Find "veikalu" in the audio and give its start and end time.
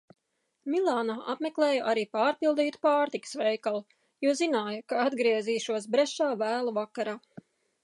3.43-3.83